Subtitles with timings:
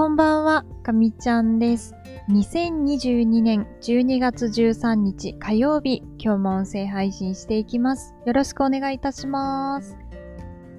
[0.00, 1.94] こんばんは、かみちゃんです。
[2.30, 8.14] 2022年12月13日火曜日、今日も音声配信していきます。
[8.24, 9.98] よろしくお願いいたします。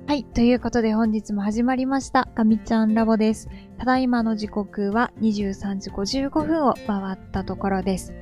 [0.07, 3.47] はい、ということで本日も始まりました、かみちゃんラボです。
[3.77, 8.15] ただいまの時刻は23時55分を回ったところです。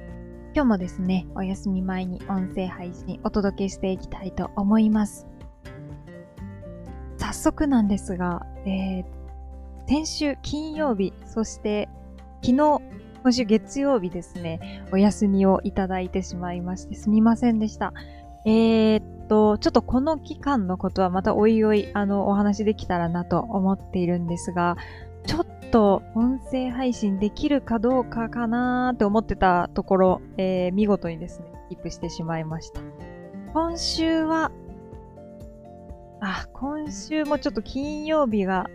[0.53, 5.25] 今日もですね、お休み前に音声配信お届けしていきたいと思います。
[7.15, 9.18] 早速なんですが、えー
[9.89, 11.89] 先週金曜日、そして
[12.43, 12.79] 昨日、
[13.23, 17.91] 今週月曜日ですね、お休みをいただいてしまいましてすみませんでした。
[18.45, 24.77] えー、っと、ちょっとこの期間のことはまたおいおい、あの、お話できたらなと思っているんですが、
[25.25, 32.81] ちょっと音声配信できるかどうかかなーって思ってたところ、えー見事にですね、キープしてしまいました。
[33.53, 34.51] 今週は、
[36.21, 38.67] あ、今週もちょっと金曜日が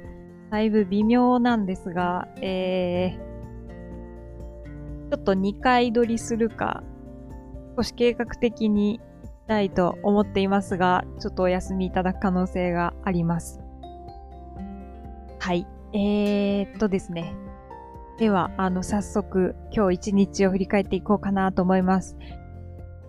[0.54, 6.84] だいぶ微妙なんですが、えー、ちょっと2回撮りするか、
[7.76, 13.58] 少し計画的にしたいと思っていますが、ちょっとお休みいただく可能性があります。
[15.40, 15.66] はい。
[15.92, 17.34] えー、っとですね。
[18.20, 22.16] では、あの、早速、今日一日を振り返っていこうかなと思います。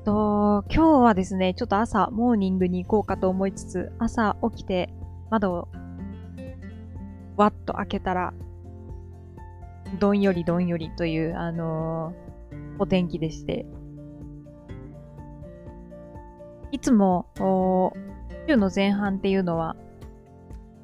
[0.03, 4.89] と、今日はですね、ちょっと朝、モーニングに行こうかと思いつつ、朝起きて、
[5.29, 5.67] 窓を
[7.37, 8.33] わっと開けたら、
[9.99, 12.25] どんよりどんよりという、あのー
[12.77, 13.65] お天気でして、
[16.71, 17.27] いつも、
[18.47, 19.75] 週の前半っていうのは、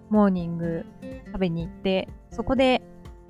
[0.10, 0.86] モーニング
[1.28, 2.82] 食べに行って、そこで、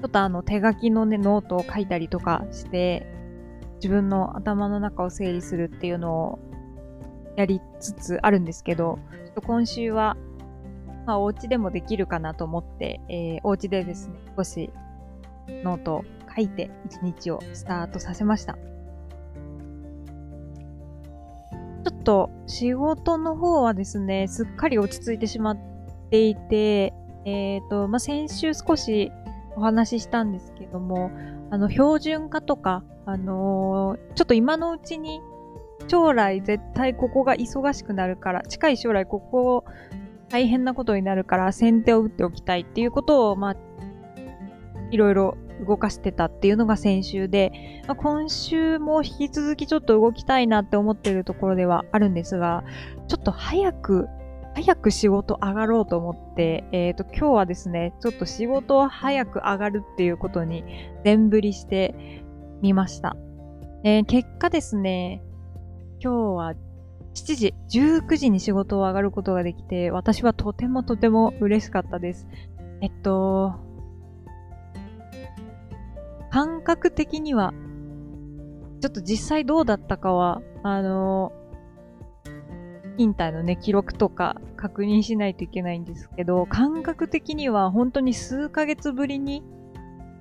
[0.02, 3.06] ちょっとあの手書きのね、ノートを書いたりとかして、
[3.76, 6.40] 自分の頭の中を整理するっていうのを
[7.36, 10.18] やりつつあるんですけど、ちょっと今週は
[11.12, 14.70] まあ、お家でもできるかなと思って、えー、お家でですね、少し
[15.62, 18.54] ノートを書いて一日をスタートさせました。
[18.54, 25.58] ちょっと仕事の方はですね、すっかり落ち着いてしまっ
[26.12, 26.94] ていて、
[27.26, 29.12] えっ、と、まあ、先週少し
[29.58, 31.12] お話ししたんですけども、
[31.50, 35.20] あの、標準化とか、あのーちょっと今のうちに
[35.90, 39.66] 将来絶対ここが忙しくなるから、近い将来ここを
[40.32, 43.56] 大変なことになるから先手を打っておきたいっていうことを、まあ、
[44.92, 45.38] いろいろ
[45.68, 52.64] 動かしてたっていうのが先週で、まあ、今週も引き続きちょっと動きたいなって思ってるところではあるんですが、
[53.08, 54.08] ちょっと早く、
[54.56, 60.64] 早く仕事上がろうと思って、えっ、と、今日はですね、ちょっと仕事を早く上がるっていうことに
[61.04, 62.24] 全振りして
[62.62, 63.16] みました。
[63.84, 65.22] えー結果ですね、
[66.00, 66.54] 今日は
[67.14, 72.28] 7時、19時に仕事を上がることができて、私はとてもとても嬉しかったです。
[72.82, 73.54] えっと、
[76.32, 77.54] 感覚的には、
[78.80, 81.34] ちょっと実際どうだったかは、あの、
[82.98, 89.44] 勤怠のね、記録とか確認しないといけないんですけど、感覚的には本当に数ヶ月ぶりに、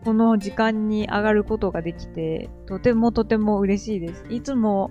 [0.05, 4.25] この時間に上がることができて、とてもとても嬉しいです。
[4.31, 4.91] いつも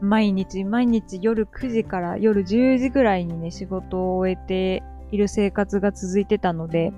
[0.00, 6.92] 毎日毎日夜9時から夜10時ぐらいにね、仕事を終えている生活が続いてたので、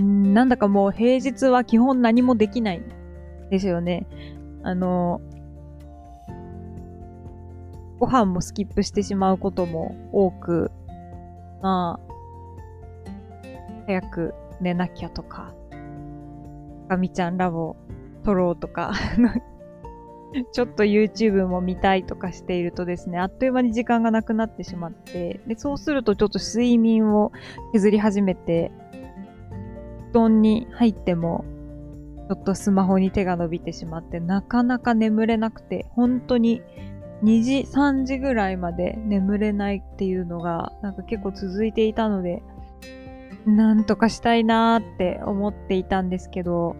[0.00, 2.82] んなんだかもう平日は基本何もできない
[3.50, 4.06] ですよね。
[4.62, 5.20] あの、
[7.98, 10.70] ご飯もスキップしてしまうことも多く、
[11.62, 12.14] まあ、
[13.86, 15.54] 早く寝なきゃとか、
[16.88, 17.76] かみちゃんラボ
[18.24, 18.92] 撮ろうとか、
[20.52, 27.32] ちょっと YouTube も見たいとかしているとですね、あっという間に時間がなくなってしまって、で、そうするとちょっと睡眠を
[27.72, 28.72] 削り始めて、
[30.10, 31.44] 布団に入っても、
[32.28, 36.62] ちょっとスマホに手が伸びてしまって、なかなか眠れなくて、本当に
[37.22, 42.42] 2時、3時ぐらいまで眠れないっていうのが、なんか結構続いていたので、
[43.46, 46.76] なんとかしたいなーって思っていたんですけど、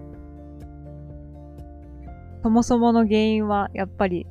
[2.45, 4.27] そもそもの原因はやっぱり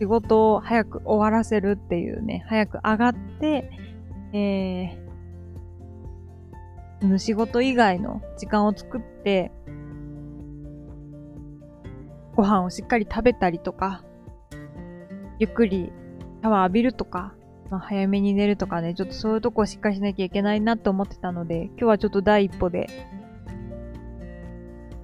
[0.00, 3.70] 仕事を早く終わらせるっていうね、早く上がって、
[4.32, 9.52] えー、仕事以外の時間を作って、
[12.34, 14.02] ご飯をしっかり食べたりとか、
[15.38, 15.92] ゆっくり
[16.42, 17.34] シャワー浴びるとか、
[17.70, 22.88] まあ、早めに寝るとかね、ちょっとそういうとこをしっかりしなきゃいけないなって思ってたので、今日はちょっと第一歩で、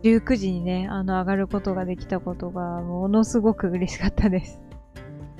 [0.02, 4.60] 19時にね、あの、上がることができたことが、ものすごく嬉しかったです。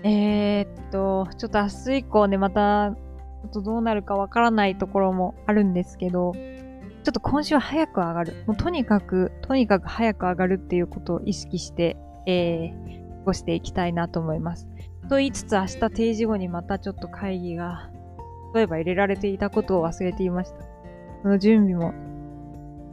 [0.03, 8.45] えー、っと、ちょっと明日以降ね、また、ちょっとどうなるかわからないところもあるんですけど、ちょっと今週は早く上がる。
[8.47, 11.97] もうとにかく、とにかく早く上がるっていうことを意識して、
[12.27, 14.69] えー、過ごしていきたいなと思います。
[15.09, 17.91] と言いつつ明日定時後にまたちょっと会議が、
[18.55, 20.57] 例えば入れられていたことを忘れていました。
[21.23, 21.95] その準備も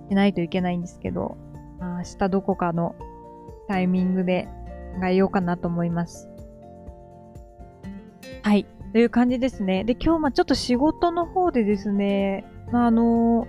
[0.09, 1.37] しないといけないんですけど、
[1.79, 2.95] 明日どこかの
[3.67, 4.47] タイミングで
[4.99, 6.29] 考えようかなと思います。
[8.43, 8.65] はい。
[8.93, 9.83] という感じですね。
[9.83, 13.47] で、今日まちょっと仕事の方でですね、まあ、あのー、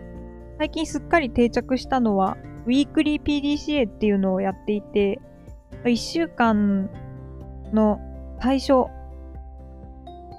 [0.59, 2.37] 最近すっかり定着したのは、
[2.67, 5.21] ウィークリー PDCA っていうのをやっていて、
[5.85, 6.91] 1週間
[7.73, 8.01] の
[8.43, 8.91] 最初、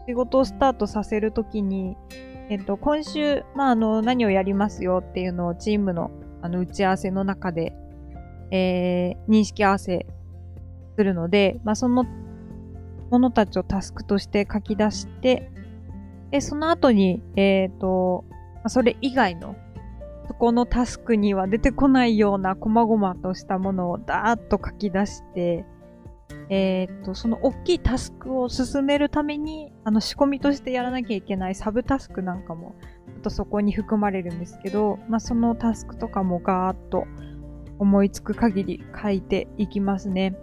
[0.07, 1.95] 仕事をスタートさせるときに、
[2.49, 7.73] えっと、今週、まあ、あの、何をやりますよっていうのをチームの、あの、打ち合わせの中で、
[8.51, 10.05] えー、認識合わせ
[10.97, 12.05] するので、まあ、その
[13.11, 15.51] ものたちをタスクとして書き出して、
[16.31, 18.25] で、その後に、えっ、ー、と、
[18.67, 19.55] それ以外の、
[20.27, 25.65] そこのタスクには出てこないような細々としたものをダーッと書き出して、
[26.49, 32.75] えっ、ー、と、その大きいタスクを進めるために、あの仕込みとしてやらなきゃいけないサブタスクなんかも、
[33.19, 37.05] とそこに含まれるんですけど、まあ、そのタスクとかもガーッと
[37.79, 40.35] 思いつく限り書いていきますね。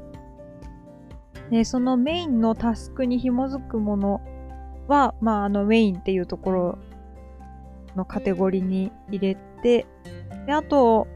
[1.51, 4.21] で、そのメインのタスクに紐づくもの
[4.89, 6.79] は、まあ、あのメインっていうところ
[7.95, 9.87] のカテゴリーに入れて、
[10.47, 11.07] で、あと、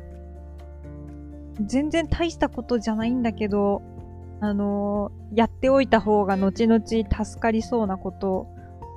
[1.67, 3.83] 全然大したことじゃないんだけど、
[4.41, 8.47] あのー、やっておいた方が後々助かりそうなこと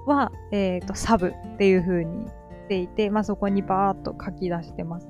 [0.05, 2.27] は、えっ、ー、と、サブっていう風に
[2.63, 5.07] していて、まあ、そこにバーっと書き出してます。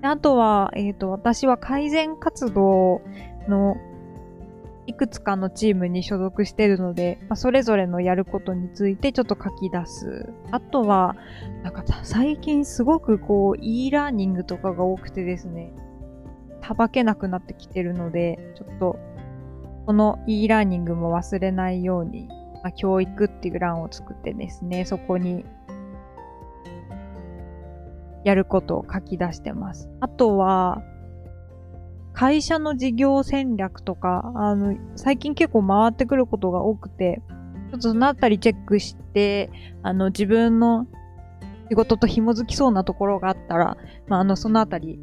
[0.00, 3.02] であとは、えっ、ー、と、私は改善活動
[3.48, 3.76] の
[4.86, 10.32] いくつかのチームに所属してるので、まあ、それぞれのやることについてちょっと書き出す。
[10.52, 11.16] あとは、
[11.62, 15.72] なんか最近すごくこう e ラーニングとかが多くてですね、
[16.60, 18.98] たばけなくなってきてるので、ちょっと
[19.86, 22.28] この e ラーニングも忘れないように、
[22.62, 25.44] まあ、教育っていう欄を作ってですね、そこに
[28.28, 29.88] やることを書き出してます。
[30.00, 30.82] あとは、
[32.12, 37.22] 会社の事業戦略とか、あの、最近結構回ってくることが多くて、
[37.70, 39.50] ちょっとそのあたりチェックして、
[39.82, 40.86] あの、自分の
[41.70, 43.78] 仕事と紐づきそうなところがあったら、
[44.08, 44.98] まあ、あの、そのあたり、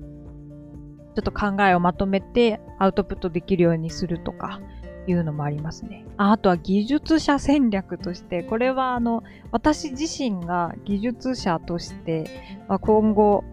[1.16, 4.60] ちょっと考えをまとめてアウトプットできるようにするとか、
[5.08, 6.06] いうのもありますね。
[6.18, 12.26] あとは技術者戦略として、これはあの、私自身が技術者として、
[12.68, 13.44] まあ、今後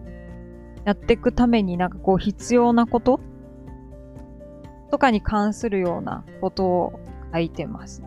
[0.85, 3.19] やっていくためになんかこう必要なこと
[4.91, 6.99] とかに関するようなことを
[7.33, 8.03] 書いてます。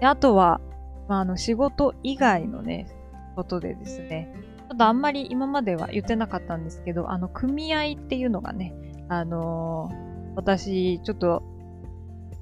[0.00, 0.60] であとは、
[1.08, 2.86] まあ、あの仕事以外のね、
[3.34, 4.32] ことでですね、
[4.68, 8.74] ちょっとあんまり今までは言ってなかったんですけど、あの、組合っていうのがね、
[9.08, 11.42] あのー、私、ちょっと、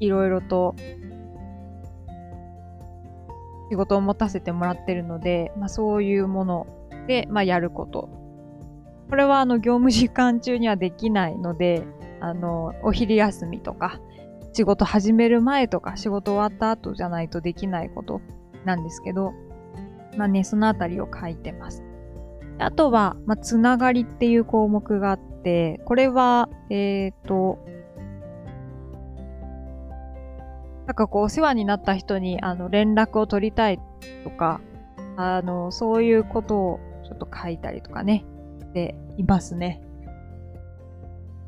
[0.00, 0.74] いろいろと、
[3.70, 6.66] 仕事を持たせてもらってるので、まあそういうもの
[7.06, 8.08] で、まあやること。
[9.08, 11.84] これはあの業務時間中にはできないので、
[12.20, 14.00] あの、お昼休みとか、
[14.52, 18.20] 仕事始める前とか、仕事終わった後じゃないとできないこと
[18.64, 19.32] なんですけど、
[20.16, 21.82] まあね、そのあたりを書いてます。
[22.58, 27.58] あとは、まあ、つながりっていう項目があって、これは、えっ、ー、と、
[30.86, 33.80] なんかこう、お世話になった人に、あの、連絡を取りたい
[34.22, 34.60] とか、
[35.16, 38.24] あの、そういうことをちょっと書いたりとかね、
[38.74, 39.80] でいますね。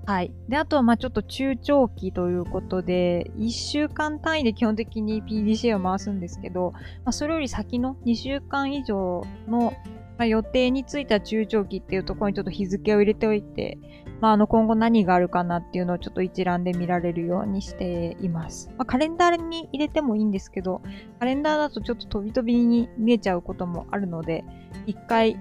[0.07, 0.33] はい。
[0.49, 9.75] で、あとは、ま、ちょっと中長期ということで、1週間単位で基本的に PDCA を回すんですけど、まあ、それより先の2週間以上の、
[10.19, 13.79] まあ、予定についた中長期っていうところにちょっと日付を入れておいて、
[14.21, 18.71] まあ、あの、今後何があるかなっていうのをちょっと一覧で見られるようにしています。
[18.79, 20.81] まあ、カレンダーに入れてもいいんですけど、
[21.19, 24.45] カレンダーだとちょっと飛び飛びに見えちゃうこともあるので、
[24.87, 25.39] 一回、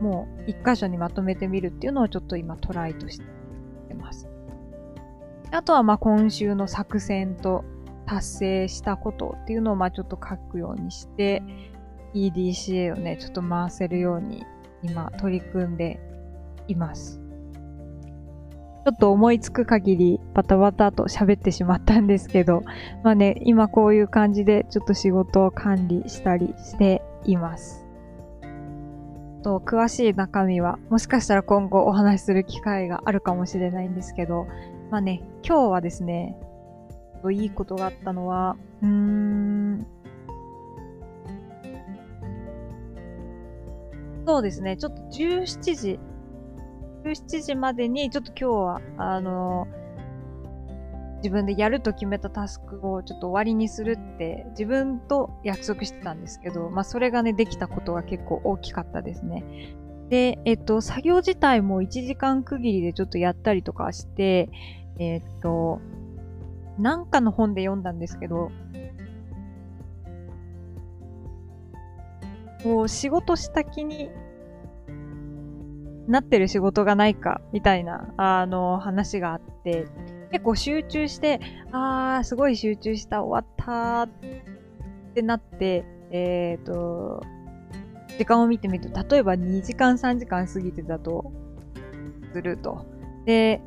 [0.00, 3.20] もう一箇所にまとめてみるっていうのをちょっと今トライとし
[3.88, 4.28] てます。
[5.52, 7.64] あとはまあ今週の作戦と
[8.06, 11.42] 達成したことっていうのをまあちょっと書くようにして
[12.14, 14.44] EDCA をね、ちょっと回せるように
[14.82, 16.00] 今取り組んで
[16.68, 17.20] います。
[18.84, 22.62] ちょっと思いつく限りバタバタと喋ってしまったんですけど、
[23.04, 27.86] まあね、今こういう感じでちょっと仕事を管理したりしています。
[29.42, 34.46] と詳しい中身はもしかしたら今後お話しする機会があるかもしれないんですけど、
[34.90, 36.36] まあね、今日はですね、
[37.30, 39.61] いいことがあったのは、うーん、
[44.24, 46.00] そうですね、ちょっと17時
[47.02, 49.66] 17時までにちょっと今日は、あの
[51.16, 59.44] 自分でやると決めたタスクをちょっと終わりにするって自分と約束してたんですけど、まあそれがね、できたことが結構大きかったですね。
[60.08, 64.50] で、えっと、作業自体も1時間区切りでちょっとやったりとかして、
[64.98, 65.80] えっと、
[66.78, 68.50] なんかの本で読んだんですけど、
[72.62, 74.10] こう仕事した気に
[76.08, 79.86] なってる仕事がないかみたいなあの話があって
[80.30, 81.40] 結構集中して
[81.72, 84.08] あーすごい集中した終わったっ
[85.14, 87.22] てなってえっ、ー、と
[88.18, 91.32] 時間を見てみると例えば2時間3時間過ぎてたと
[92.32, 92.86] すると。
[93.24, 93.60] で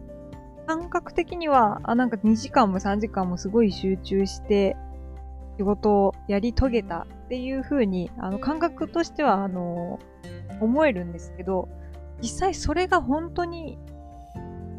[0.68, 4.76] 感覚的にはあなんか2時間も3時間もすごい集中して
[5.58, 10.00] 仕事をやり遂げたっていう風に、あの、感覚としては、あの、
[10.60, 11.70] 思えるんですけど、
[12.22, 13.78] 実際それが本当に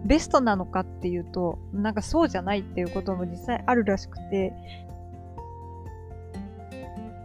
[0.04, 4.52] ベストなのかっていうと、なんかそうじゃないっていうことも実際あるらしくて、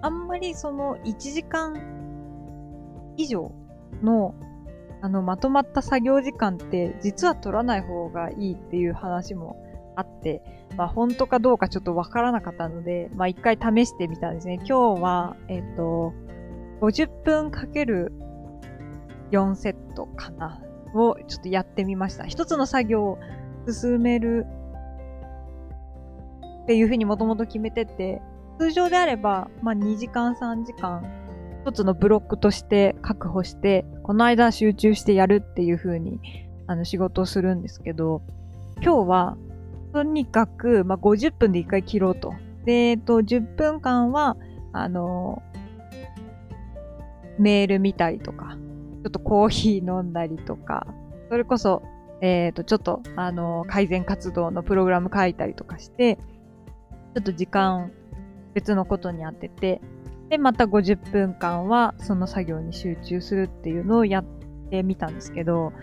[0.02, 1.80] あんまりその1時間
[3.18, 3.52] 以上
[4.02, 4.34] の
[5.04, 9.56] あのまとまった作業時間って実は取らない方がいいっていう話も
[10.02, 10.42] あって、
[10.78, 14.56] まあ本当かどうかちょっとわからなかったので、まあ一回試してみたんですね。
[14.56, 16.14] 今日は、えっ、ー、と、
[16.82, 18.12] 50分かける
[19.32, 20.62] 4セットかな
[20.94, 22.26] をちょっとやってみました。
[22.26, 23.20] 一つの作業を
[23.68, 24.46] 進める
[26.64, 28.22] っていうふうにもともと決めてて、
[28.60, 31.04] 通常であれば、まあ2時間3時間
[31.64, 36.20] 一つのブロックとして確保して、この間集中してやるっていうふうに
[36.66, 38.24] あの仕事をするんですけど、
[38.82, 39.38] 今日は
[39.94, 42.34] とにかく、まあ、50分で1回切ろうと。
[42.66, 44.38] で、えっと、10分間は、
[44.74, 45.42] あの
[47.38, 48.58] メール見たりとか、
[49.04, 50.88] ちょっとコーヒー飲んだりとか、
[51.30, 51.82] それこそ、
[52.22, 57.92] えっ、ー、と、ちょっと、あの改善活動のプログラム書いたりとかして、ちょっと時間
[58.54, 59.82] 別のことに当てて、
[60.30, 64.26] で、また50分間はその作業に集中するっていうのをやっ
[64.70, 65.74] てみたんですけど、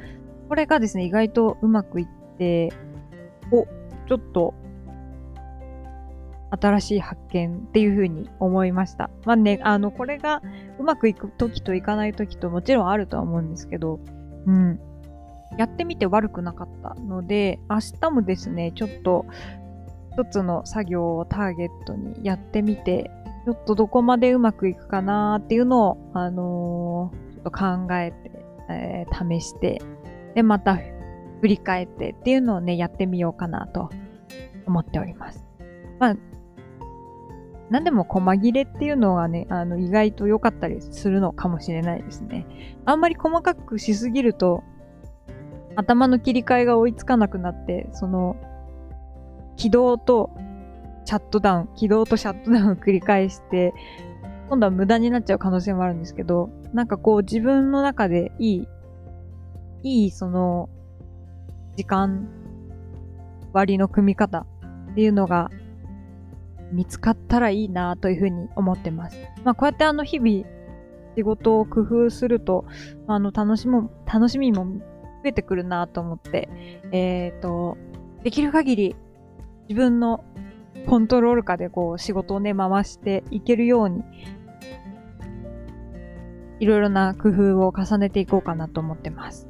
[0.49, 2.73] これがですね、意外とうまくいって、
[3.51, 3.67] お、
[4.09, 4.55] ちょっと
[6.51, 9.11] 新しい発見っていうふうに思いました。
[9.25, 10.43] まあね、あの、これが
[10.79, 14.01] うまくいく時といかない時ともちろんあるとは思うんですけど、
[14.47, 14.81] うん。
[15.59, 19.27] やってみて悪くなかったので、明日もですね、ちょっと
[20.13, 23.11] 一つの作業をターゲットにやってみて、
[23.45, 28.31] ちょっとどこまでうまくいくかなっていうのを、あのー、ちょっと考えて、
[28.71, 29.83] えー、試して、
[30.35, 30.79] で、また
[31.41, 33.91] 振り返ってっていうのをね、やってみようかなと
[34.67, 35.45] 思っております。
[35.99, 36.17] まあ、
[37.71, 42.47] 何でも細切れっていうのはね、あの、意外と良かったりするのかもしれないですね。
[42.85, 44.63] あんまり細かくしすぎると、
[45.77, 48.37] 頭の切り替えが追いつかなくなって、その、
[49.57, 50.31] 起動と
[51.05, 53.75] シャットダウン、起動とシャットダウンを繰り返して、
[54.49, 58.69] 今度は無駄になっちゃう可能性もあるんですけど、なんかこう自分の中でいい、
[59.83, 60.71] いいその
[61.79, 62.29] 時間
[63.53, 64.41] 割の組み方
[64.91, 65.49] っていうのが
[66.73, 69.17] 見つかったらいいなというふうに思ってます。
[69.45, 70.45] まあこうやってあの日々
[71.17, 72.65] 仕事を工夫すると、
[73.07, 74.81] あの楽しも、楽しみも増
[75.27, 76.49] えてくるなと思って、
[76.91, 77.79] えっ、ー、と、
[78.25, 78.97] できる限り
[79.69, 80.25] 自分の
[80.89, 84.03] コントロール下でこう仕事をね回していけるように
[86.59, 89.48] いろいろな工夫を重ねていこうかなと思ってます。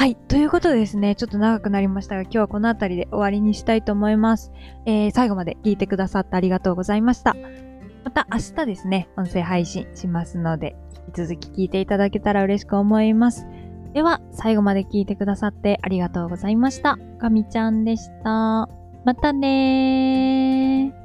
[0.00, 0.16] はい。
[0.16, 4.50] ということでですね、ちょっと長くなりましたが、今日はこの辺りで終わりにしたいと思います。
[4.86, 7.36] えー、最後まで聞いてくださってありがとうございました。
[8.02, 10.74] また明日ですね、音声配信しますので、
[11.06, 13.46] 引き続き聞いていただけたら嬉しく思います。
[13.92, 16.96] では、最後まで聞いてくださってありがとうございました。
[17.18, 18.70] かみちゃんでした。
[19.04, 20.99] またねー。